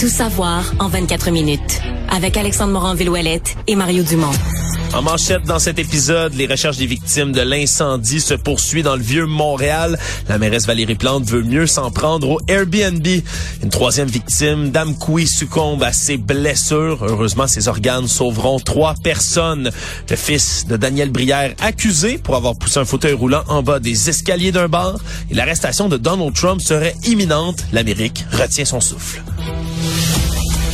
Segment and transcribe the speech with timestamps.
[0.00, 1.82] Tout savoir en 24 minutes.
[2.08, 4.32] Avec Alexandre Morin-Villouellette et Mario Dumont.
[4.94, 9.02] En manchette dans cet épisode, les recherches des victimes de l'incendie se poursuivent dans le
[9.02, 9.98] vieux Montréal.
[10.26, 13.06] La mairesse Valérie Plante veut mieux s'en prendre au Airbnb.
[13.62, 17.04] Une troisième victime, Dame Koui, succombe à ses blessures.
[17.04, 19.70] Heureusement, ses organes sauveront trois personnes.
[20.08, 24.08] Le fils de Daniel Brière, accusé pour avoir poussé un fauteuil roulant en bas des
[24.08, 24.98] escaliers d'un bar.
[25.30, 27.66] Et l'arrestation de Donald Trump serait imminente.
[27.74, 29.22] L'Amérique retient son souffle.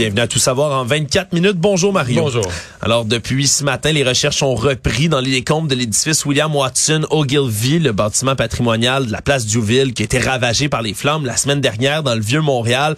[0.00, 1.58] Bienvenue à Tout savoir en 24 minutes.
[1.58, 2.22] Bonjour Mario.
[2.22, 2.46] Bonjour.
[2.80, 7.02] Alors depuis ce matin, les recherches ont repris dans les décombres de l'édifice William Watson
[7.10, 11.26] Ogilvy, le bâtiment patrimonial de la place Duville qui a été ravagé par les flammes
[11.26, 12.96] la semaine dernière dans le vieux Montréal.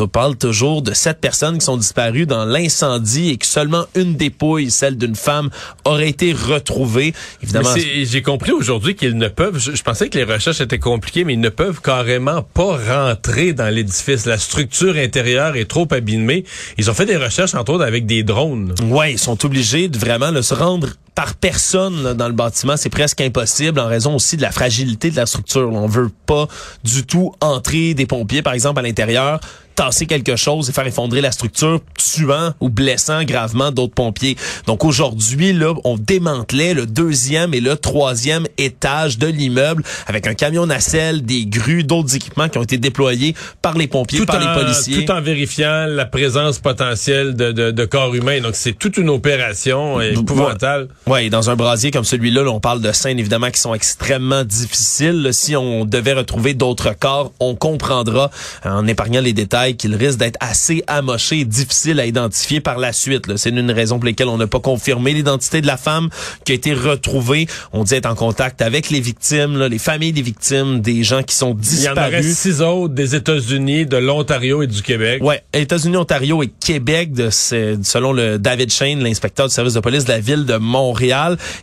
[0.00, 4.16] On parle toujours de sept personnes qui sont disparues dans l'incendie et que seulement une
[4.16, 5.50] dépouille, celle d'une femme,
[5.84, 7.14] aurait été retrouvée.
[7.44, 7.70] Évidemment.
[7.76, 9.58] J'ai compris aujourd'hui qu'ils ne peuvent.
[9.58, 13.52] Je, je, pensais que les recherches étaient compliquées, mais ils ne peuvent carrément pas rentrer
[13.52, 14.26] dans l'édifice.
[14.26, 16.39] La structure intérieure est trop abîmée
[16.78, 18.74] ils ont fait des recherches, entre autres, avec des drones.
[18.84, 23.20] Ouais, ils sont obligés de vraiment se rendre par personne dans le bâtiment, c'est presque
[23.20, 25.70] impossible en raison aussi de la fragilité de la structure.
[25.72, 26.46] On veut pas
[26.84, 29.40] du tout entrer des pompiers, par exemple, à l'intérieur
[29.80, 34.36] tasser quelque chose et faire effondrer la structure, tuant ou blessant gravement d'autres pompiers.
[34.66, 40.34] Donc aujourd'hui, là, on démantelait le deuxième et le troisième étage de l'immeuble avec un
[40.34, 44.36] camion nacelle, des grues, d'autres équipements qui ont été déployés par les pompiers, tout par
[44.36, 45.06] en, les policiers.
[45.06, 48.42] Tout en vérifiant la présence potentielle de, de, de corps humains.
[48.42, 50.88] Donc c'est toute une opération épouvantable.
[51.06, 54.44] Oui, dans un brasier comme celui-là, là, on parle de scènes évidemment qui sont extrêmement
[54.44, 55.30] difficiles.
[55.32, 58.30] Si on devait retrouver d'autres corps, on comprendra
[58.64, 62.92] en épargnant les détails qu'il risque d'être assez amoché et difficile à identifier par la
[62.92, 63.36] suite.
[63.36, 66.10] C'est une raison pour laquelle on n'a pas confirmé l'identité de la femme
[66.44, 67.48] qui a été retrouvée.
[67.72, 71.22] On dit être en contact avec les victimes, là, les familles des victimes, des gens
[71.22, 71.96] qui sont disparus.
[71.96, 75.22] Il y en aurait six autres des États-Unis, de l'Ontario et du Québec.
[75.22, 80.04] Ouais, États-Unis, Ontario et Québec, de, selon le David Shane, l'inspecteur du service de police
[80.04, 80.89] de la ville de Montréal.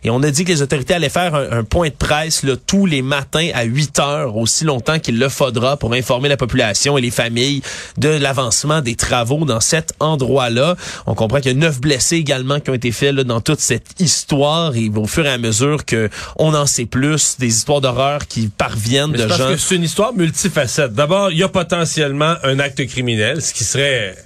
[0.04, 2.86] Et on a dit que les autorités allaient faire un, point de presse là, tous
[2.86, 7.00] les matins à 8 heures, aussi longtemps qu'il le faudra pour informer la population et
[7.00, 7.62] les familles
[7.96, 10.76] de l'avancement des travaux dans cet endroit-là.
[11.06, 13.60] On comprend qu'il y a neuf blessés également qui ont été faits là, dans toute
[13.60, 17.80] cette histoire et au fur et à mesure que on en sait plus, des histoires
[17.80, 19.54] d'horreur qui parviennent de parce gens.
[19.58, 20.94] c'est une histoire multifacette.
[20.94, 24.16] D'abord, il y a potentiellement un acte criminel, ce qui serait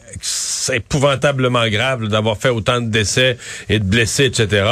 [0.73, 3.37] épouvantablement grave d'avoir fait autant de décès
[3.69, 4.65] et de blessés, etc.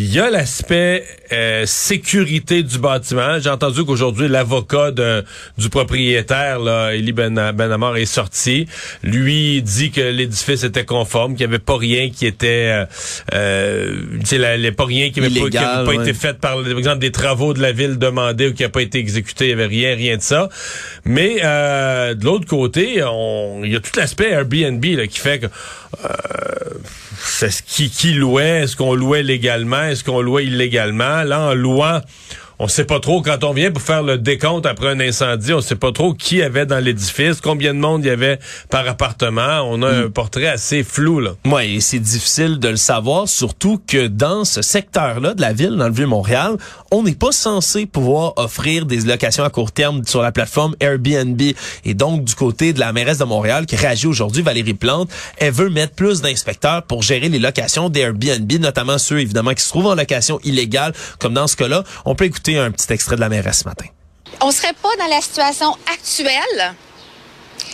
[0.00, 3.40] Il y a l'aspect euh, sécurité du bâtiment.
[3.40, 8.68] J'ai entendu qu'aujourd'hui, l'avocat du propriétaire, là, Eli ben, Benamor, est sorti.
[9.02, 12.70] Lui dit que l'édifice était conforme, qu'il n'y avait pas rien qui était...
[12.70, 12.84] Euh,
[13.34, 17.98] euh, pas rien qui n'avait pas, été fait par, exemple, des travaux de la ville
[17.98, 19.46] demandés ou qui n'a pas été exécuté.
[19.46, 20.48] Il n'y avait rien, rien de ça.
[21.04, 23.02] Mais euh, de l'autre côté,
[23.64, 25.46] il y a tout l'aspect Airbnb là, qui fait que...
[26.04, 26.08] Euh,
[27.22, 31.22] c'est qui, qui louait, est-ce qu'on louait légalement, est-ce qu'on louait illégalement?
[31.22, 32.00] Là, en louant
[32.60, 35.60] on sait pas trop quand on vient pour faire le décompte après un incendie, on
[35.60, 38.38] sait pas trop qui avait dans l'édifice, combien de monde il y avait
[38.68, 39.62] par appartement.
[39.64, 40.10] On a un mm.
[40.10, 41.30] portrait assez flou là.
[41.44, 45.76] Oui, et c'est difficile de le savoir, surtout que dans ce secteur-là de la ville,
[45.76, 46.56] dans le vieux Montréal,
[46.90, 51.40] on n'est pas censé pouvoir offrir des locations à court terme sur la plateforme Airbnb.
[51.84, 55.52] Et donc du côté de la mairesse de Montréal qui réagit aujourd'hui, Valérie Plante, elle
[55.52, 59.86] veut mettre plus d'inspecteurs pour gérer les locations d'Airbnb, notamment ceux évidemment qui se trouvent
[59.86, 61.84] en location illégale, comme dans ce cas-là.
[62.04, 63.86] On peut écouter un petit extrait de la mairesse ce matin.
[64.40, 66.74] On serait pas dans la situation actuelle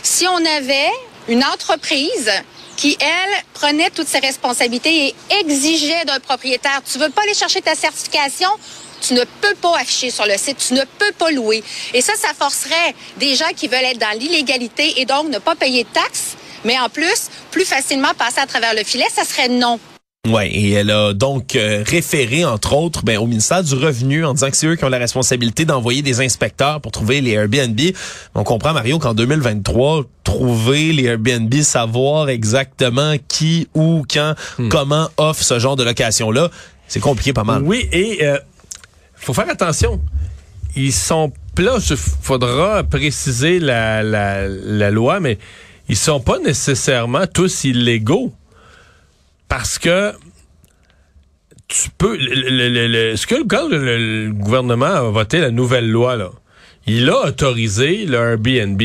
[0.05, 0.91] si on avait
[1.27, 2.31] une entreprise
[2.77, 7.61] qui, elle, prenait toutes ses responsabilités et exigeait d'un propriétaire, tu veux pas aller chercher
[7.61, 8.49] ta certification,
[9.01, 11.63] tu ne peux pas afficher sur le site, tu ne peux pas louer.
[11.93, 15.55] Et ça, ça forcerait des gens qui veulent être dans l'illégalité et donc ne pas
[15.55, 19.49] payer de taxes, mais en plus, plus facilement passer à travers le filet, ça serait
[19.49, 19.79] non.
[20.25, 24.33] Oui, et elle a donc euh, référé, entre autres, ben, au ministère du Revenu en
[24.33, 27.79] disant que c'est eux qui ont la responsabilité d'envoyer des inspecteurs pour trouver les Airbnb.
[28.33, 34.69] On comprend, Mario, qu'en 2023, trouver les Airbnb, savoir exactement qui, où, quand, hmm.
[34.69, 36.49] comment offre ce genre de location-là,
[36.87, 37.61] c'est compliqué pas mal.
[37.63, 38.37] Oui, et euh,
[39.15, 40.01] faut faire attention.
[40.75, 45.37] Ils sont là, il faudra préciser la, la, la loi, mais
[45.87, 48.33] ils sont pas nécessairement tous illégaux.
[49.47, 50.13] Parce que
[51.67, 52.15] tu peux.
[52.17, 56.29] le- le- le- le- ce que quand le, gouvernement a voté la nouvelle loi, là,
[56.87, 58.81] il a autorisé le Airbnb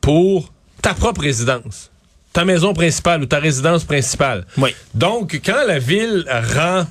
[0.00, 1.90] pour ta propre résidence.
[2.32, 4.44] Ta maison principale ou ta résidence principale.
[4.58, 4.74] Oui.
[4.94, 6.24] Donc, quand la ville
[6.56, 6.84] rend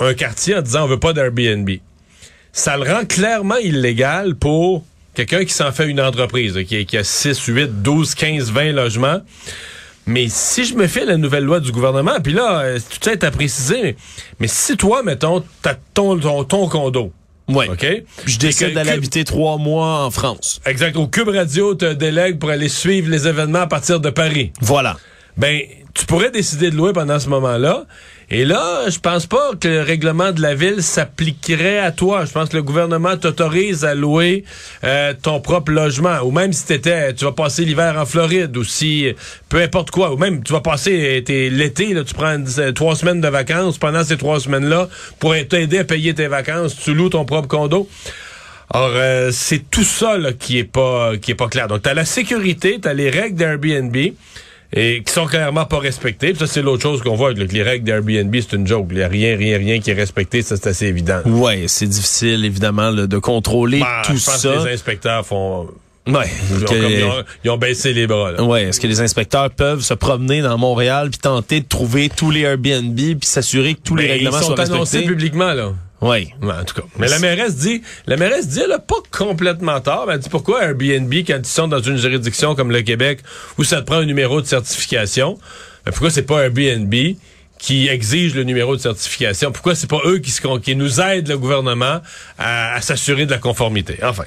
[0.00, 1.70] un quartier en disant on veut pas d'Airbnb,
[2.52, 4.84] ça le rend clairement illégal pour
[5.14, 9.20] quelqu'un qui s'en fait une entreprise, qui a 6, 8, 12, 15, 20 logements.
[10.06, 13.12] Mais si je me fais la nouvelle loi du gouvernement, puis là, euh, tout ça
[13.12, 13.96] est à préciser, mais,
[14.40, 17.12] mais si toi, mettons, t'as ton, ton, ton condo,
[17.48, 17.66] Oui.
[17.70, 17.86] OK?
[18.26, 20.60] Je décide d'aller habiter trois mois en France.
[20.66, 20.96] Exact.
[20.96, 24.52] Au Cube Radio te délègue pour aller suivre les événements à partir de Paris.
[24.60, 24.96] Voilà.
[25.36, 25.60] Ben,
[25.94, 27.84] tu pourrais décider de louer pendant ce moment-là.
[28.30, 32.24] Et là, je pense pas que le règlement de la ville s'appliquerait à toi.
[32.24, 34.44] Je pense que le gouvernement t'autorise à louer
[34.84, 36.20] euh, ton propre logement.
[36.22, 39.12] Ou même si t'étais, tu vas passer l'hiver en Floride, ou si,
[39.48, 40.12] peu importe quoi.
[40.12, 43.78] Ou même, tu vas passer euh, l'été, tu prends euh, trois semaines de vacances.
[43.78, 44.88] Pendant ces trois semaines-là,
[45.18, 47.88] pour t'aider à payer tes vacances, tu loues ton propre condo.
[48.74, 51.68] Euh, c'est tout ça là, qui est pas qui est pas clair.
[51.68, 53.96] Donc, tu la sécurité, tu as les règles d'Airbnb
[54.74, 56.30] et qui sont clairement pas respectées.
[56.30, 58.86] Puis ça, c'est l'autre chose qu'on voit, que les règles d'Airbnb, c'est une joke.
[58.92, 61.20] Il y a rien, rien, rien qui est respecté, ça, c'est assez évident.
[61.26, 64.54] Ouais, c'est difficile, évidemment, là, de contrôler Bah, tout je pense ça.
[64.54, 65.68] que les inspecteurs font...
[66.08, 66.24] Ouais.
[66.50, 68.32] Ils ont, que- comme- ils ont- ils ont baissé les bras.
[68.32, 68.42] Là.
[68.42, 72.30] Ouais, est-ce que les inspecteurs peuvent se promener dans Montréal puis tenter de trouver tous
[72.32, 75.72] les Airbnb puis s'assurer que tous les Mais règlements ils sont sont annoncés publiquement, là.
[76.02, 76.28] Ouais.
[76.42, 76.86] Ouais, en tout cas.
[76.98, 80.10] Mais la mairesse dit, la mairesse dit, elle a pas complètement tort.
[80.10, 83.20] Elle dit pourquoi Airbnb, quand ils sont dans une juridiction comme le Québec,
[83.56, 85.38] où ça te prend un numéro de certification,
[85.86, 86.92] ben pourquoi c'est pas Airbnb
[87.58, 89.52] qui exige le numéro de certification?
[89.52, 92.00] Pourquoi c'est pas eux qui, se, qui nous aident, le gouvernement,
[92.36, 93.98] à, à s'assurer de la conformité?
[94.02, 94.24] Enfin.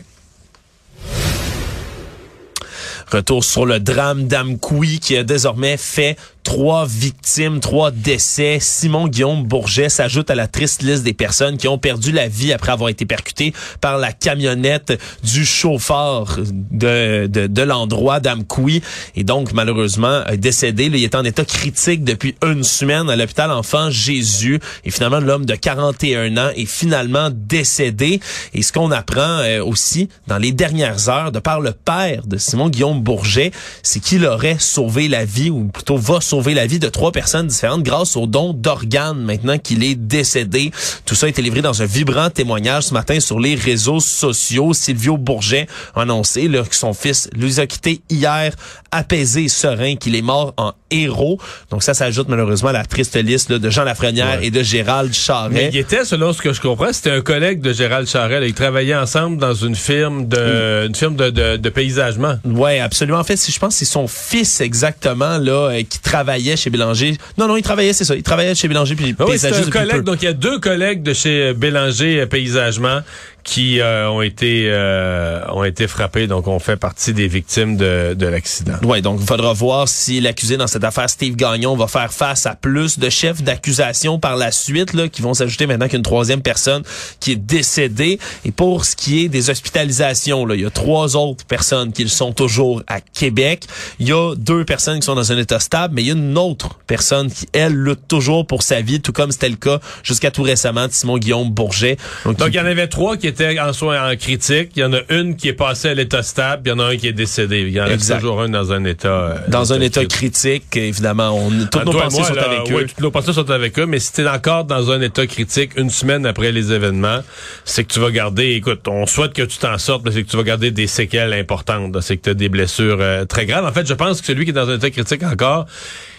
[3.12, 8.59] Retour sur le drame d'Amkoui qui a désormais fait trois victimes, trois décès.
[8.62, 12.53] Simon Guillaume Bourget s'ajoute à la triste liste des personnes qui ont perdu la vie
[12.53, 13.51] après avoir été percutées
[13.81, 14.94] par la camionnette
[15.24, 16.38] du chauffeur
[16.71, 18.81] de, de, de l'endroit d'Amkoui.
[19.15, 20.86] Et donc, malheureusement, est décédé.
[20.86, 24.59] Il est en état critique depuis une semaine à l'hôpital Enfant Jésus.
[24.86, 28.19] Et finalement, l'homme de 41 ans est finalement décédé.
[28.53, 32.38] Et ce qu'on apprend euh, aussi dans les dernières heures, de par le père de
[32.38, 33.51] Simon Guillaume Bourget,
[33.81, 37.48] c'est qu'il aurait sauvé la vie, ou plutôt va sauver la vie de trois personnes
[37.48, 40.72] différentes grâce au don d'organes maintenant qu'il est décédé.
[41.06, 44.74] Tout ça a été livré dans un vibrant témoignage ce matin sur les réseaux sociaux.
[44.74, 48.54] Silvio Bourget a annoncé là, que son fils lui a quitté hier
[48.92, 51.40] apaisé et serein, qu'il est mort en héros.
[51.70, 54.48] Donc ça s'ajoute malheureusement à la triste liste là, de Jean Lafrenière Ouais.
[54.48, 55.50] et de Gérald Charret.
[55.52, 58.44] Mais il était, selon ce que je comprends, c'était un collègue de Gérald Charel.
[58.44, 62.36] Ils travaillaient ensemble dans une firme de, une firme de, de, de paysagement.
[62.46, 63.20] Ouais, absolument.
[63.20, 66.69] En fait, si je pense que c'est son fils exactement là euh, qui travaillait chez
[66.69, 67.18] Bélanger.
[67.38, 68.16] Non, non, il travaillait, c'est ça.
[68.16, 70.01] Il travaillait chez Bélanger puis Ah oui, c'est paysagiste un collègue.
[70.01, 73.01] Donc, il y a deux collègues de chez Bélanger euh, Paysagement
[73.45, 76.25] qui euh, ont été euh, ont été frappés.
[76.27, 78.74] Donc, on fait partie des victimes de, de l'accident.
[78.83, 82.47] Ouais, donc il faudra voir si l'accusé dans cette affaire, Steve Gagnon, va faire face
[82.47, 86.42] à plus de chefs d'accusation par la suite, là, qui vont s'ajouter maintenant qu'une troisième
[86.42, 86.81] personne
[87.19, 88.19] qui est décédée.
[88.45, 92.01] Et pour ce qui est des hospitalisations, là, il y a trois autres personnes qui
[92.03, 93.65] le sont toujours à Québec.
[94.00, 96.15] Il y a deux personnes qui sont dans un état stable, mais il y a
[96.15, 99.80] une autre personne qui, elle, lutte toujours pour sa vie, tout comme c'était le cas
[100.03, 101.97] jusqu'à tout récemment de Simon Guillaume Bourget.
[102.25, 104.72] Donc, il- il y en avait trois qui étaient en soins en critique.
[104.76, 106.64] Il y en a une qui est passée à l'état stable.
[106.66, 107.62] Il y en a un qui est décédé.
[107.62, 108.19] Il y en Exact.
[108.19, 109.07] toujours un dans un état...
[109.09, 112.71] euh, dans un état critique, évidemment, on, toutes Ah, nos pensées moi, sont là, avec
[112.71, 112.76] eux.
[112.76, 115.71] ouais, toutes nos pensées sont avec eux, mais si t'es encore dans un état critique
[115.78, 117.19] une semaine après les événements,
[117.64, 120.30] c'est que tu vas garder, écoute, on souhaite que tu t'en sortes, mais c'est que
[120.30, 121.95] tu vas garder des séquelles importantes.
[122.02, 123.66] C'est que tu as des blessures euh, très graves.
[123.66, 125.66] En fait, je pense que celui qui est dans un état critique encore,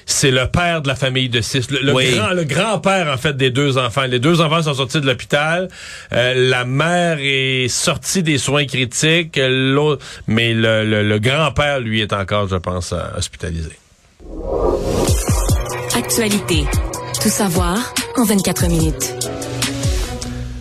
[0.09, 1.69] c'est le père de la famille de six.
[1.71, 2.15] Le, le Oui.
[2.15, 4.05] grand, le grand-père, en fait, des deux enfants.
[4.07, 5.69] Les deux enfants sont sortis de l'hôpital.
[6.13, 9.39] Euh, la mère est sortie des soins critiques.
[9.43, 13.71] L'autre, mais le, le- le grand-père, lui, est encore, je pense, euh, hospitalisé.
[15.97, 16.65] Actualité.
[17.21, 17.77] Tout savoir
[18.17, 19.15] en 24 minutes.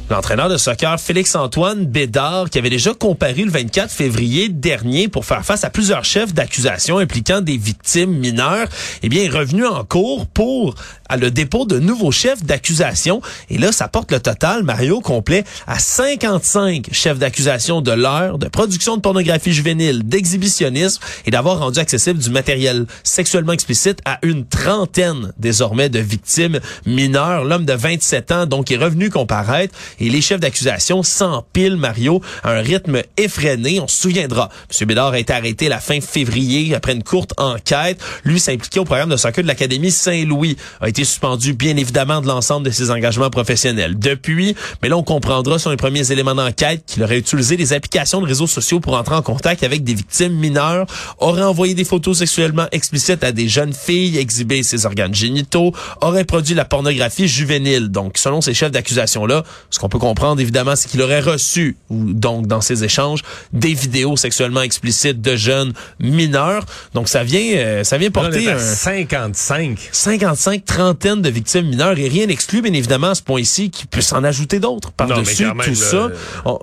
[0.07, 5.43] L'entraîneur de soccer Félix-Antoine Bédard, qui avait déjà comparu le 24 février dernier pour faire
[5.43, 8.67] face à plusieurs chefs d'accusation impliquant des victimes mineures,
[9.01, 10.75] eh bien, est revenu en cours pour
[11.09, 13.21] à le dépôt de nouveaux chefs d'accusation.
[13.49, 18.47] Et là, ça porte le total, Mario, complet à 55 chefs d'accusation de l'heure, de
[18.47, 24.45] production de pornographie juvénile, d'exhibitionnisme et d'avoir rendu accessible du matériel sexuellement explicite à une
[24.45, 27.43] trentaine désormais de victimes mineures.
[27.43, 32.51] L'homme de 27 ans, donc, est revenu comparaître et les chefs d'accusation s'empilent, Mario, à
[32.51, 33.79] un rythme effréné.
[33.79, 34.87] On se souviendra, M.
[34.87, 37.99] Bédard a été arrêté la fin février après une courte enquête.
[38.23, 40.57] Lui s'impliquait au programme de soccer de l'Académie Saint-Louis.
[40.81, 43.97] A été suspendu, bien évidemment, de l'ensemble de ses engagements professionnels.
[43.97, 48.21] Depuis, mais là, on comprendra sur les premiers éléments d'enquête qu'il aurait utilisé des applications
[48.21, 50.85] de réseaux sociaux pour entrer en contact avec des victimes mineures,
[51.19, 56.25] aurait envoyé des photos sexuellement explicites à des jeunes filles, exhibé ses organes génitaux, aurait
[56.25, 57.89] produit la pornographie juvénile.
[57.89, 59.43] Donc, selon ces chefs d'accusation-là,
[59.85, 63.21] qu'on peut comprendre, évidemment, c'est qu'il aurait reçu, ou donc dans ces échanges,
[63.53, 66.65] des vidéos sexuellement explicites de jeunes mineurs.
[66.93, 68.57] Donc, ça vient, euh, ça vient porter un...
[68.57, 69.77] 55.
[69.91, 74.01] 55 trentaine de victimes mineures et rien n'exclut, bien évidemment, à ce point-ci, qu'il peut
[74.01, 76.09] s'en ajouter d'autres par-dessus tout ça.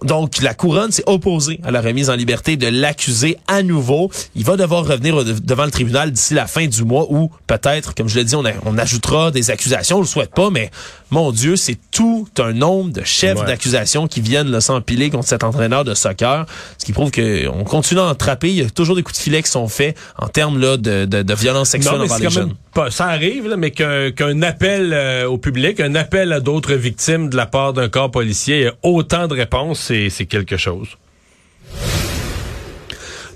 [0.02, 4.10] Donc, la couronne s'est opposée à la remise en liberté de l'accusé à nouveau.
[4.34, 8.08] Il va devoir revenir devant le tribunal d'ici la fin du mois ou peut-être, comme
[8.08, 9.98] je l'ai dit, on, on, ajoutera des accusations.
[9.98, 10.70] On le souhaite pas, mais
[11.12, 15.84] mon Dieu, c'est tout un nombre de chefs d'accusation qui viennent s'empiler contre cet entraîneur
[15.84, 16.46] de soccer,
[16.78, 18.48] ce qui prouve qu'on continue à attraper.
[18.48, 21.04] Il y a toujours des coups de filet qui sont faits en termes là, de,
[21.04, 22.54] de, de violence sexuelle envers les jeunes.
[22.74, 27.28] Pas, ça arrive, là, mais qu'un appel euh, au public, un appel à d'autres victimes
[27.28, 30.88] de la part d'un corps policier, autant de réponses, c'est quelque chose.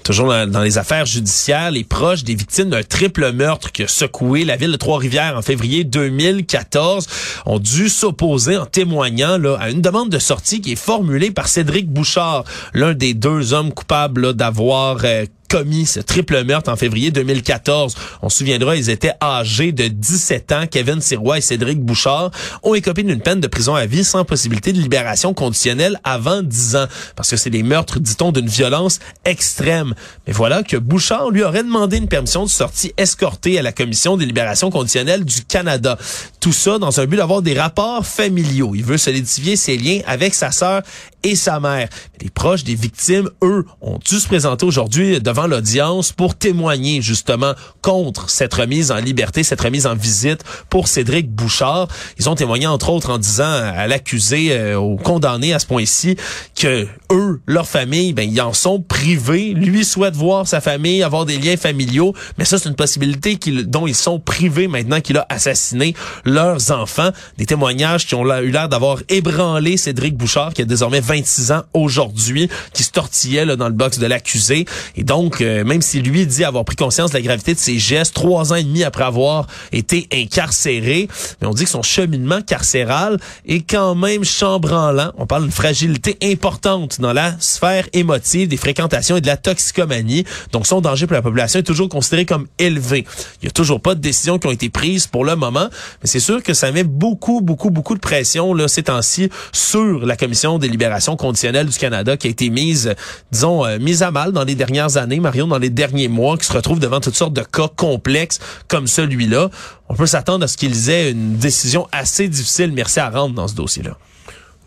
[0.06, 4.44] Toujours dans, les affaires judiciaires, les proches des victimes d'un triple meurtre qui a secoué
[4.44, 7.08] la ville de Trois-Rivières en février 2014
[7.44, 11.48] ont dû s'opposer en témoignant là, à une demande de sortie qui est formulée par
[11.48, 17.10] Cédric Bouchard, l'un des deux hommes coupables d'avoir euh, commis ce triple meurtre en février
[17.10, 17.94] 2014.
[18.22, 20.66] On se souviendra, ils étaient âgés de 17 ans.
[20.70, 22.30] Kevin Sirois et Cédric Bouchard
[22.62, 26.76] ont écopé d'une peine de prison à vie sans possibilité de libération conditionnelle avant 10
[26.76, 26.86] ans.
[27.14, 29.94] Parce que c'est des meurtres, dit-on, d'une violence extrême.
[30.26, 34.16] Mais voilà que Bouchard lui aurait demandé une permission de sortie escortée à la Commission
[34.16, 35.98] des libérations conditionnelles du Canada.
[36.40, 38.72] Tout ça dans un but d'avoir des rapports familiaux.
[38.74, 40.82] Il veut solidifier ses liens avec sa sœur
[41.26, 41.88] et sa mère.
[42.22, 47.52] les proches des victimes, eux, ont dû se présenter aujourd'hui devant l'audience pour témoigner justement
[47.82, 51.88] contre cette remise en liberté, cette remise en visite pour Cédric Bouchard.
[52.18, 56.16] Ils ont témoigné entre autres en disant à l'accusé, euh, au condamné à ce point-ci,
[56.54, 59.52] que eux, leur famille, ben ils en sont privés.
[59.52, 63.88] Lui souhaite voir sa famille, avoir des liens familiaux, mais ça c'est une possibilité dont
[63.88, 67.10] ils sont privés maintenant qu'il a assassiné leurs enfants.
[67.36, 71.62] Des témoignages qui ont eu l'air d'avoir ébranlé Cédric Bouchard, qui a désormais 26 ans
[71.72, 74.66] aujourd'hui, qui se tortillait là, dans le box de l'accusé.
[74.96, 77.78] Et donc, euh, même si lui dit avoir pris conscience de la gravité de ses
[77.78, 81.08] gestes, trois ans et demi après avoir été incarcéré,
[81.40, 85.12] mais on dit que son cheminement carcéral est quand même chambranlant.
[85.16, 90.24] On parle d'une fragilité importante dans la sphère émotive, des fréquentations et de la toxicomanie.
[90.52, 93.06] Donc, son danger pour la population est toujours considéré comme élevé.
[93.40, 95.68] Il y a toujours pas de décisions qui ont été prises pour le moment,
[96.02, 100.04] mais c'est sûr que ça met beaucoup, beaucoup, beaucoup de pression là ces temps-ci sur
[100.04, 102.94] la commission des libérations conditionnelles du Canada qui a été mise,
[103.30, 106.46] disons, euh, mise à mal dans les dernières années, Marion, dans les derniers mois, qui
[106.46, 108.38] se retrouve devant toutes sortes de cas complexes
[108.68, 109.50] comme celui-là.
[109.88, 113.48] On peut s'attendre à ce qu'ils aient une décision assez difficile, merci à rendre dans
[113.48, 113.96] ce dossier-là.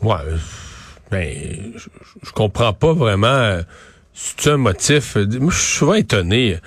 [0.01, 0.15] Ouais,
[1.11, 1.87] ben, je,
[2.23, 3.27] je comprends pas vraiment.
[3.27, 3.61] Euh,
[4.13, 5.15] c'est un motif.
[5.15, 6.57] Moi, je suis souvent étonné.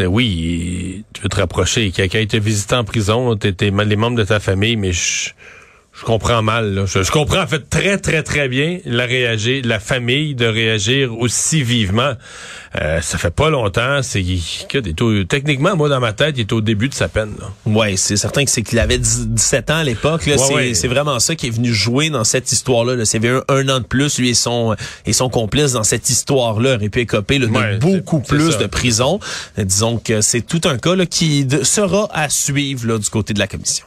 [0.00, 1.90] Euh, oui, tu veux te rapprocher.
[1.90, 5.30] Quelqu'un été visité en prison, t'es les membres de ta famille, mais je,
[6.02, 6.84] je comprends mal.
[6.84, 11.62] Je, comprends en fait très très très bien la réagir, la famille de réagir aussi
[11.62, 12.14] vivement.
[12.80, 14.00] Euh, ça fait pas longtemps.
[14.02, 14.24] C'est
[15.28, 17.34] techniquement moi dans ma tête, il est au début de sa peine.
[17.38, 17.52] Là.
[17.66, 20.28] Ouais, c'est certain que c'est qu'il avait 17 ans à l'époque.
[20.74, 22.96] c'est vraiment ça qui est venu jouer dans cette histoire-là.
[22.96, 23.04] Là.
[23.04, 24.74] C'est un, un an de plus lui et son
[25.06, 27.46] et son complice dans cette histoire-là aurait pu écoper de
[27.78, 29.20] beaucoup plus de prison.
[29.56, 33.38] Disons que c'est tout un cas là, qui sera à suivre là, du côté de
[33.38, 33.86] la commission.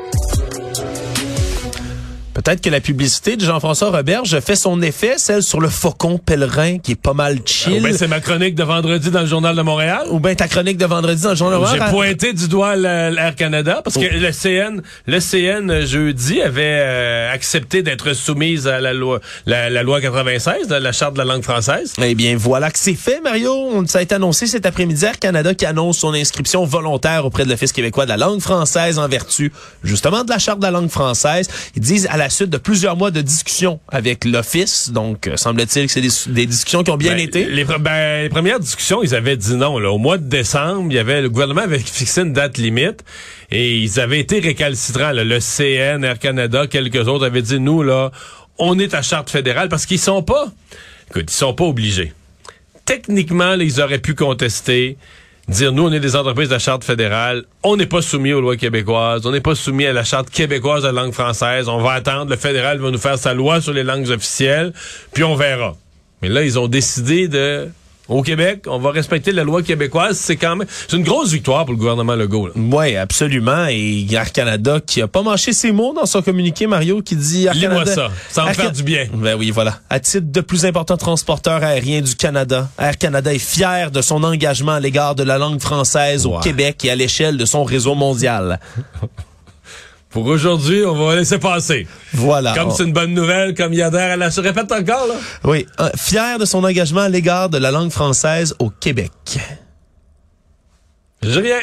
[2.33, 6.77] Peut-être que la publicité de Jean-François Roberge fait son effet, celle sur le faucon pèlerin
[6.77, 7.79] qui est pas mal chill.
[7.79, 10.07] Ou bien c'est ma chronique de vendredi dans le Journal de Montréal.
[10.09, 11.83] Ou bien ta chronique de vendredi dans le Journal de Montréal.
[11.87, 14.19] J'ai pointé du doigt l'Air Canada parce que oh.
[14.19, 19.99] le CN, le CN jeudi avait euh, accepté d'être soumise à la loi, la, loi
[19.99, 21.93] 96, la charte de la langue française.
[22.01, 23.85] Eh bien voilà que c'est fait, Mario.
[23.87, 27.49] Ça a été annoncé cet après-midi Air Canada qui annonce son inscription volontaire auprès de
[27.49, 29.51] l'Office québécois de la langue française en vertu
[29.83, 31.49] justement de la charte de la langue française.
[31.75, 34.91] Ils disent à la suite de plusieurs mois de discussions avec l'Office.
[34.91, 36.01] Donc, euh, semble-t-il que c'est
[36.31, 37.45] des, discussions qui ont bien ben, été.
[37.45, 39.79] Les, ben, les, premières discussions, ils avaient dit non.
[39.79, 39.91] Là.
[39.91, 43.03] Au mois de décembre, il y avait le gouvernement avait fixé une date limite
[43.49, 45.11] et ils avaient été récalcitrants.
[45.13, 48.11] Le CN, Air Canada, quelques autres avaient dit nous, là,
[48.59, 50.45] on est à charte fédérale parce qu'ils sont pas,
[51.09, 52.13] écoute, ils sont pas obligés.
[52.85, 54.97] Techniquement, ils auraient pu contester
[55.51, 58.41] dire nous, on est des entreprises de la charte fédérale, on n'est pas soumis aux
[58.41, 61.79] lois québécoises, on n'est pas soumis à la charte québécoise de la langue française, on
[61.79, 64.73] va attendre, le fédéral va nous faire sa loi sur les langues officielles,
[65.13, 65.75] puis on verra.
[66.21, 67.67] Mais là, ils ont décidé de
[68.07, 70.17] au Québec, on va respecter la loi québécoise.
[70.17, 72.49] C'est quand même, c'est une grosse victoire pour le gouvernement Legault.
[72.55, 73.67] Oui, absolument.
[73.69, 77.45] Et Air Canada qui a pas mâché ses mots dans son communiqué, Mario, qui dit
[77.45, 77.95] Air Lis-moi Canada.
[77.95, 79.07] ça, ça va faire du bien.
[79.13, 79.79] Ben oui, voilà.
[79.89, 84.23] À titre de plus important transporteur aérien du Canada, Air Canada est fier de son
[84.23, 86.39] engagement à l'égard de la langue française au.
[86.39, 88.59] Québec et à l'échelle de son réseau mondial.
[90.11, 91.87] Pour aujourd'hui, on va laisser passer.
[92.13, 92.53] Voilà.
[92.53, 94.29] Comme c'est une bonne nouvelle, comme il adhère à la...
[94.29, 95.15] Je répète encore, là.
[95.45, 99.11] Oui, euh, fier de son engagement à l'égard de la langue française au Québec.
[101.21, 101.59] J'ai rien.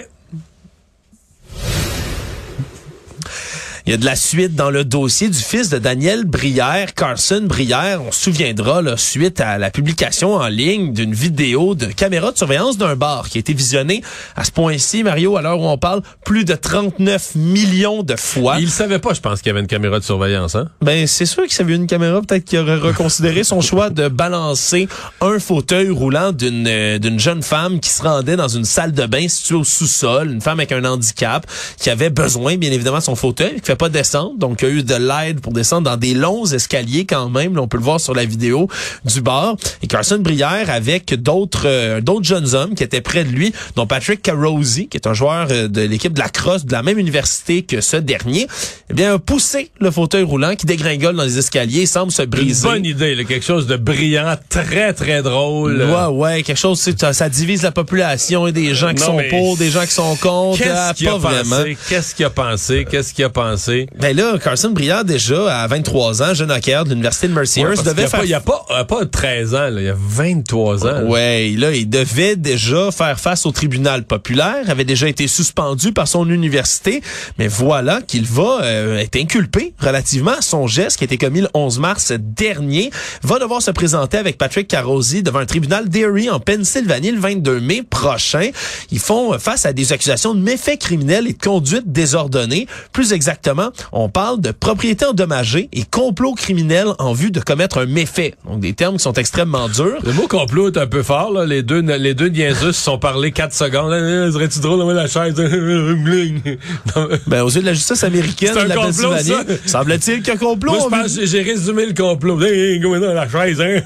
[3.89, 7.41] Il y a de la suite dans le dossier du fils de Daniel Brière, Carson
[7.47, 8.03] Brière.
[8.07, 12.37] On se souviendra, là, suite à la publication en ligne d'une vidéo de caméra de
[12.37, 14.03] surveillance d'un bar qui a été visionnée
[14.37, 18.57] à ce point-ci, Mario, à l'heure où on parle, plus de 39 millions de fois.
[18.61, 20.69] Il savait pas, je pense, qu'il y avait une caméra de surveillance, hein?
[20.83, 24.87] Ben, c'est sûr qu'il s'avait une caméra, peut-être qu'il aurait reconsidéré son choix de balancer
[25.23, 29.07] un fauteuil roulant d'une euh, d'une jeune femme qui se rendait dans une salle de
[29.07, 31.47] bain située au sous-sol, une femme avec un handicap
[31.79, 34.71] qui avait besoin, bien évidemment, de son fauteuil, qui fait pas descendre, donc il y
[34.71, 37.79] a eu de l'aide pour descendre dans des longs escaliers quand même, là, on peut
[37.79, 38.69] le voir sur la vidéo
[39.05, 39.57] du bar.
[39.83, 43.87] Et Carson Brière avec d'autres euh, d'autres jeunes hommes qui étaient près de lui, dont
[43.87, 46.99] Patrick Carosi, qui est un joueur euh, de l'équipe de la crosse de la même
[46.99, 48.47] université que ce dernier,
[48.91, 52.29] eh bien, a poussé le fauteuil roulant qui dégringole dans les escaliers, semble se Une
[52.29, 52.69] briser.
[52.69, 55.81] bonne idée, là, quelque chose de brillant, très, très drôle.
[55.83, 59.21] Ouais, ouais, quelque chose, ça, ça divise la population et des gens qui Non, sont
[59.31, 60.63] pour, des gens qui sont contre.
[60.67, 61.57] Ah, Qu'est-ce qu'il a pas vraiment.
[61.57, 61.79] pensé?
[61.89, 62.87] Qu'est-ce qu'il a pensé?
[62.91, 63.68] Qu'est-ce qu'il a pensé?
[63.99, 67.93] Ben là, Carson Briard, déjà, à 23 ans, jeune hockey de l'Université de Mercyhurst, Ouais,
[67.93, 68.43] devait faire il y a
[68.75, 70.91] a pas 13 ans, là, il y a 23 ans.
[70.91, 71.05] là.
[71.05, 76.09] Ouais, là, il devait déjà faire face au tribunal populaire, avait déjà été suspendu par
[76.09, 77.03] son université,
[77.39, 81.41] mais voilà qu'il va euh, être inculpé relativement à son geste qui a été commis
[81.41, 82.91] le 11 mars dernier,
[83.23, 87.61] va devoir se présenter avec Patrick Carosi devant un tribunal d'Erie en Pennsylvanie le 22
[87.61, 88.51] mai prochain.
[88.91, 92.67] Ils font face à des accusations de méfaits criminels et de conduite désordonnée.
[92.93, 93.58] Plus exactement,
[93.93, 98.35] on parle de propriété endommagée et complot criminel en vue de commettre un méfait.
[98.47, 99.99] Donc des termes qui sont extrêmement durs.
[100.05, 101.45] Le mot complot est un peu fort, là.
[101.45, 104.33] Les deux, les deux se sont parlé 4 secondes.
[104.33, 105.35] Serait-tu drôle d'envoyer la chaise?
[107.27, 110.73] Ben, aux yeux de la justice américaine un de la complot, Pennsylvanie, semble-t-il a complot.
[110.73, 112.39] Moi, je pense j'ai résumé le complot.
[112.39, 113.81] La chaise, hein?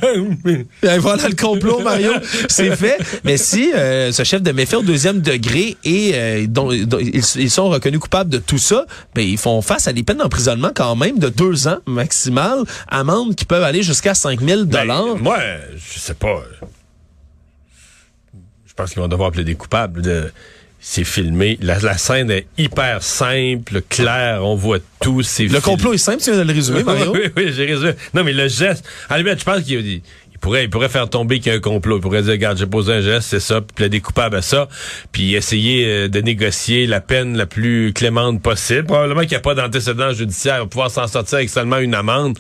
[0.83, 2.13] Ben, voilà le complot, Mario.
[2.49, 2.99] C'est fait.
[3.25, 7.23] Mais si euh, ce chef de méfait au deuxième degré et euh, dont, dont ils,
[7.37, 10.71] ils sont reconnus coupables de tout ça, ben ils font face à des peines d'emprisonnement
[10.75, 15.17] quand même de deux ans maximal, amendes qui peuvent aller jusqu'à 5000 Ben, dollars.
[15.19, 15.39] moi,
[15.77, 16.43] je sais pas.
[18.67, 20.01] Je pense qu'ils vont devoir appeler des coupables.
[20.03, 20.33] De...
[20.81, 21.59] C'est filmé.
[21.61, 24.45] La, la scène est hyper simple, claire.
[24.45, 25.21] On voit tout.
[25.21, 27.13] Le complot est simple, tu viens de le résumer, Mario.
[27.15, 27.93] oui, oui, j'ai résumé.
[28.15, 28.85] Non, mais le geste.
[29.09, 30.03] À la limite, je pense qu'il il
[30.45, 31.99] il pourrait faire tomber qu'il y a un complot.
[31.99, 34.69] Il pourrait dire, regarde, j'ai posé un geste, c'est ça, puis plaider coupable à ça,
[35.13, 38.85] puis essayer euh, de négocier la peine la plus clémente possible.
[38.85, 41.95] Probablement qu'il n'y a pas d'antécédent judiciaire, il va pouvoir s'en sortir avec seulement une
[41.95, 42.39] amende.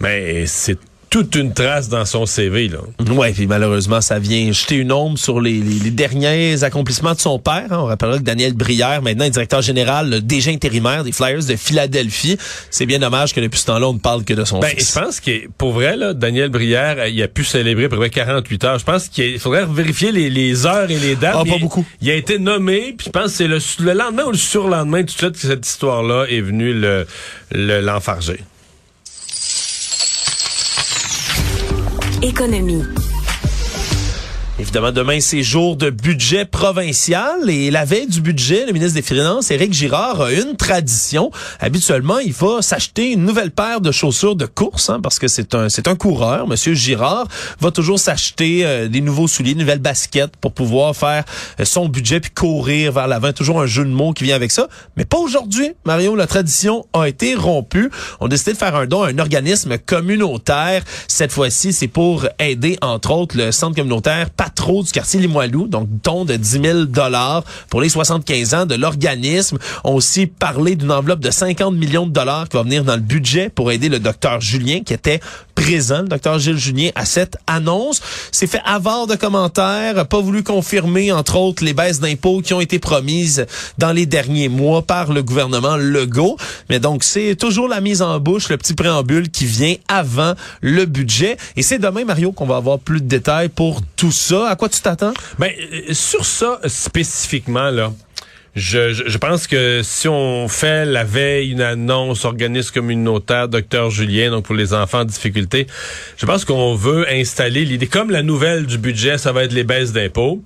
[0.00, 0.78] Mais c'est
[1.14, 2.78] toute une trace dans son CV, là.
[3.14, 7.20] Ouais, puis malheureusement, ça vient jeter une ombre sur les, les- les derniers accomplissements de
[7.20, 7.66] son père.
[7.70, 7.78] hein.
[7.78, 11.54] On rappellera que Daniel Brière, maintenant est directeur général euh, déjà intérimaire des Flyers de
[11.54, 12.36] Philadelphie.
[12.68, 14.92] C'est bien dommage que depuis ce temps-là, on ne parle que de son Ben, je
[15.00, 18.10] pense que pour vrai, là, Daniel Brière, euh, il a pu célébrer à peu près
[18.10, 18.78] 48 heures.
[18.80, 21.36] Je pense qu'il faudrait vérifier les, les heures et les dates.
[21.38, 21.86] Ah, pas il- beaucoup.
[22.00, 25.00] Il a été nommé, puis je pense que c'est le, le lendemain ou le surlendemain
[25.02, 27.06] tout de suite que cette histoire-là est venue le
[27.52, 27.80] le-
[32.24, 33.13] Économie.
[34.56, 39.02] Évidemment, demain, c'est jour de budget provincial et la veille du budget, le ministre des
[39.02, 41.32] Finances, Éric Girard, a une tradition.
[41.58, 45.56] Habituellement, il va s'acheter une nouvelle paire de chaussures de course, hein, parce que c'est
[45.56, 46.46] un c'est un coureur.
[46.46, 47.26] Monsieur Girard
[47.58, 51.24] va toujours s'acheter euh, des nouveaux souliers, une nouvelle basket pour pouvoir faire
[51.58, 53.32] euh, son budget puis courir vers l'avant.
[53.32, 55.72] Toujours un jeu de mots qui vient avec ça, mais pas aujourd'hui.
[55.84, 57.90] Mario, la tradition a été rompue.
[58.20, 60.84] On a décidé de faire un don à un organisme communautaire.
[61.08, 65.88] Cette fois-ci, c'est pour aider, entre autres, le centre communautaire Patro du quartier Limoilou, donc
[66.02, 69.56] don de 10 000 dollars pour les 75 ans de l'organisme.
[69.84, 73.00] On aussi parlé d'une enveloppe de 50 millions de dollars qui va venir dans le
[73.00, 75.20] budget pour aider le docteur Julien qui était
[75.64, 78.02] présent, le docteur Gilles Julien, à cette annonce.
[78.32, 82.60] C'est fait avoir de commentaires, pas voulu confirmer, entre autres, les baisses d'impôts qui ont
[82.60, 83.46] été promises
[83.78, 86.36] dans les derniers mois par le gouvernement Legault.
[86.68, 90.84] Mais donc, c'est toujours la mise en bouche, le petit préambule qui vient avant le
[90.84, 91.38] budget.
[91.56, 94.50] Et c'est demain, Mario, qu'on va avoir plus de détails pour tout ça.
[94.50, 95.14] À quoi tu t'attends?
[95.38, 97.90] Ben, euh, sur ça, spécifiquement, là,
[98.54, 103.90] je, je, je, pense que si on fait la veille une annonce organisme communautaire, docteur
[103.90, 105.66] Julien, donc pour les enfants en difficulté,
[106.16, 109.64] je pense qu'on veut installer l'idée, comme la nouvelle du budget, ça va être les
[109.64, 110.42] baisses d'impôts.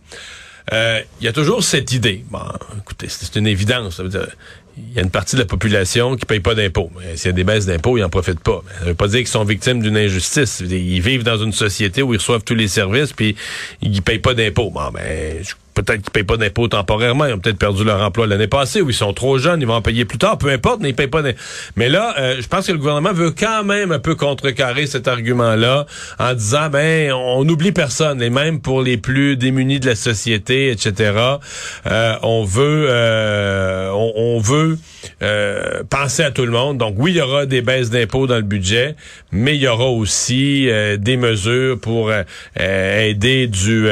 [0.73, 2.25] Euh, il y a toujours cette idée.
[2.31, 2.41] Bon,
[2.79, 3.97] écoutez, c'est une évidence.
[3.97, 4.27] Ça veut dire,
[4.77, 6.91] il y a une partie de la population qui paye pas d'impôts.
[7.15, 8.63] S'il y a des baisses d'impôts, ils en profitent pas.
[8.79, 10.61] Ça veut pas dire qu'ils sont victimes d'une injustice.
[10.61, 13.37] Ils vivent dans une société où ils reçoivent tous les services puis
[13.83, 14.71] ils payent pas d'impôts.
[14.71, 18.27] Bon, ben, je peut-être qu'ils payent pas d'impôts temporairement, ils ont peut-être perdu leur emploi
[18.27, 20.81] l'année passée, ou ils sont trop jeunes, ils vont en payer plus tard, peu importe,
[20.81, 21.39] mais ils payent pas d'impôts.
[21.77, 25.09] Mais là, euh, je pense que le gouvernement veut quand même un peu contrecarrer cet
[25.09, 25.87] argument-là
[26.19, 30.71] en disant, ben, on n'oublie personne, et même pour les plus démunis de la société,
[30.71, 31.13] etc.,
[31.87, 34.79] euh, on veut, euh, on, on, veut
[35.91, 36.79] penser à tout le monde.
[36.79, 38.95] Donc oui, il y aura des baisses d'impôts dans le budget,
[39.31, 42.11] mais il y aura aussi des mesures pour
[42.57, 43.89] aider du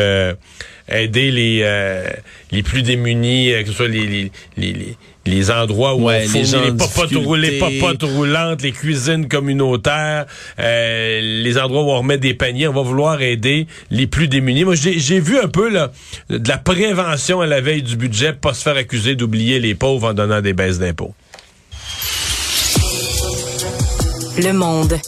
[0.89, 2.09] aider les euh,
[2.51, 4.97] les plus démunis, euh, que ce soit les les, les,
[5.27, 10.27] les endroits où on fournit les, popotes, les popotes roulantes, les cuisines communautaires,
[10.59, 12.69] euh, les endroits où on remet des paniers.
[12.69, 14.65] On va vouloir aider les plus démunis.
[14.65, 15.93] Moi, j'ai vu un peu là,
[16.31, 20.11] de la prévention à la veille du budget, pas se faire accuser d'oublier les pauvres
[20.11, 21.15] en donnant des baisses d'impôts.
[24.39, 24.99] Le monde.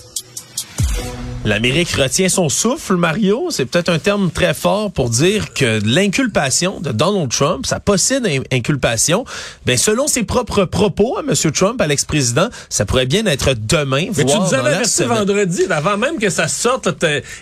[1.45, 3.49] L'Amérique retient son souffle, Mario.
[3.51, 8.29] C'est peut-être un terme très fort pour dire que l'inculpation de Donald Trump, sa possible
[8.53, 9.25] inculpation,
[9.65, 11.35] ben selon ses propres propos à M.
[11.53, 14.07] Trump, à l'ex-président, ça pourrait bien être demain.
[14.17, 16.89] Mais tu nous avais averti vendredi, avant même que ça sorte,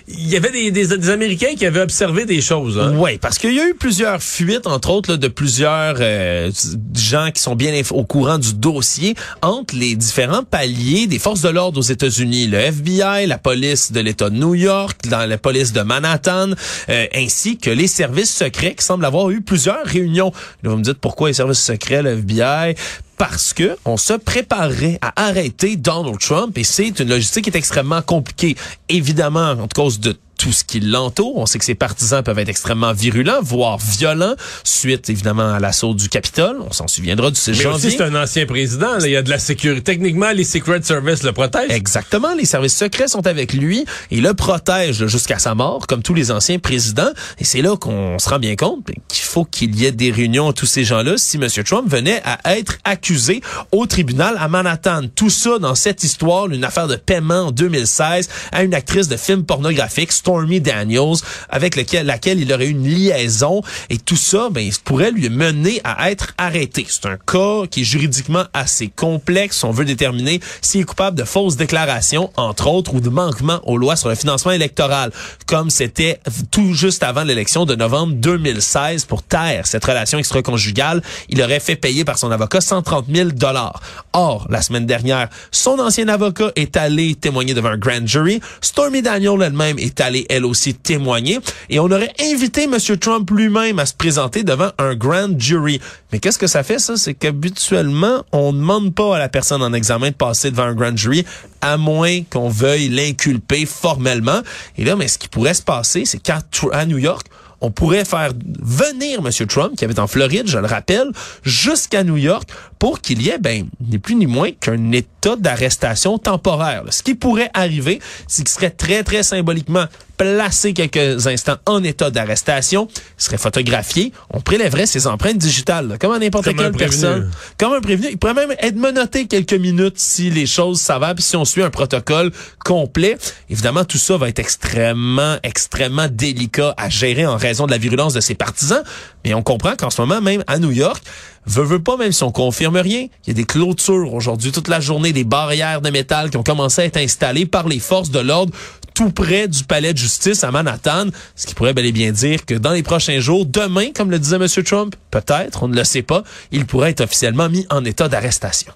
[0.08, 2.78] il y avait des, des, Américains qui avaient observé des choses.
[2.78, 2.94] Hein?
[2.96, 6.50] Oui, parce qu'il y a eu plusieurs fuites, entre autres, là, de plusieurs euh,
[6.94, 11.48] gens qui sont bien au courant du dossier entre les différents paliers des forces de
[11.48, 15.72] l'ordre aux États-Unis, le FBI, la police de l'État de New York, dans la police
[15.72, 16.50] de Manhattan,
[16.88, 20.32] euh, ainsi que les services secrets qui semblent avoir eu plusieurs réunions.
[20.62, 22.74] Là, vous me dites pourquoi les services secrets, le FBI,
[23.16, 27.56] parce que on se préparerait à arrêter Donald Trump et c'est une logistique qui est
[27.56, 28.56] extrêmement compliquée.
[28.88, 31.38] Évidemment, en cause de tout ce qui l'entoure.
[31.38, 35.92] On sait que ses partisans peuvent être extrêmement virulents, voire violents, suite évidemment à l'assaut
[35.92, 36.58] du Capitole.
[36.64, 37.90] On s'en souviendra du 6 Mais janvier.
[37.90, 38.92] c'est un ancien président.
[38.96, 39.06] Là.
[39.08, 39.82] Il y a de la sécurité.
[39.82, 41.72] Techniquement, les Secret Service le protègent.
[41.72, 42.32] Exactement.
[42.34, 46.30] Les services secrets sont avec lui et le protègent jusqu'à sa mort, comme tous les
[46.30, 47.10] anciens présidents.
[47.40, 50.50] Et c'est là qu'on se rend bien compte qu'il faut qu'il y ait des réunions
[50.50, 51.48] à tous ces gens-là si M.
[51.64, 53.40] Trump venait à être accusé
[53.72, 55.08] au tribunal à Manhattan.
[55.12, 59.16] Tout ça dans cette histoire, une affaire de paiement en 2016 à une actrice de
[59.16, 61.16] film pornographique, Stormy Daniels,
[61.48, 63.62] avec lequel, laquelle il aurait eu une liaison.
[63.88, 66.86] Et tout ça, ben, pourrait lui mener à être arrêté.
[66.88, 69.64] C'est un cas qui est juridiquement assez complexe.
[69.64, 73.78] On veut déterminer s'il est coupable de fausses déclarations, entre autres, ou de manquement aux
[73.78, 75.10] lois sur le financement électoral,
[75.46, 76.20] comme c'était
[76.50, 81.02] tout juste avant l'élection de novembre 2016 pour taire cette relation extra-conjugale.
[81.30, 83.80] Il aurait fait payer par son avocat 130 000 dollars.
[84.12, 88.40] Or, la semaine dernière, son ancien avocat est allé témoigner devant un grand jury.
[88.60, 91.38] Stormy Daniels elle-même est allée elle aussi témoigner.
[91.70, 92.78] Et on aurait invité M.
[92.98, 95.80] Trump lui-même à se présenter devant un grand jury.
[96.12, 96.96] Mais qu'est-ce que ça fait, ça?
[96.96, 100.74] C'est qu'habituellement, on ne demande pas à la personne en examen de passer devant un
[100.74, 101.24] grand jury,
[101.60, 104.40] à moins qu'on veuille l'inculper formellement.
[104.76, 106.40] Et là, mais ce qui pourrait se passer, c'est qu'à
[106.86, 107.26] New York,
[107.60, 109.46] on pourrait faire venir M.
[109.46, 111.10] Trump, qui habite en Floride, je le rappelle,
[111.42, 116.18] jusqu'à New York pour qu'il y ait, ben, ni plus ni moins qu'un état d'arrestation
[116.18, 116.84] temporaire.
[116.90, 122.10] Ce qui pourrait arriver, c'est qu'il serait très, très symboliquement placé quelques instants en état
[122.10, 127.30] d'arrestation, il serait photographié, on prélèverait ses empreintes digitales, comme à n'importe quelle personne.
[127.58, 128.08] Comme un prévenu.
[128.10, 131.62] Il pourrait même être menotté quelques minutes si les choses s'avèrent, puis si on suit
[131.62, 132.32] un protocole
[132.64, 133.18] complet.
[133.50, 138.14] Évidemment, tout ça va être extrêmement, extrêmement délicat à gérer en raison de la virulence
[138.14, 138.82] de ses partisans,
[139.24, 141.02] mais on comprend qu'en ce moment, même à New York,
[141.46, 144.68] veut, veut pas, même si on confirme rien, il y a des clôtures aujourd'hui toute
[144.68, 148.10] la journée, des barrières de métal qui ont commencé à être installées par les forces
[148.10, 148.52] de l'ordre
[148.96, 152.46] tout près du palais de justice à Manhattan, ce qui pourrait bel et bien dire
[152.46, 154.46] que dans les prochains jours, demain, comme le disait M.
[154.64, 158.72] Trump, peut-être, on ne le sait pas, il pourrait être officiellement mis en état d'arrestation.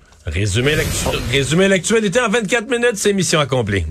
[1.32, 3.86] Résumer l'actualité en 24 minutes, c'est mission accomplie.